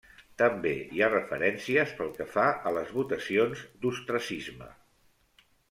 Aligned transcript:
També 0.41 0.69
hi 0.95 1.03
ha 1.03 1.09
referències 1.11 1.91
pel 1.99 2.09
que 2.17 2.27
fa 2.37 2.47
a 2.69 2.73
les 2.79 2.91
votacions 2.97 3.63
d'ostracisme. 3.85 4.75